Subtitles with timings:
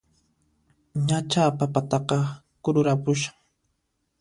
[1.07, 2.17] Ñachá papataqa
[2.63, 3.35] kururanpushan!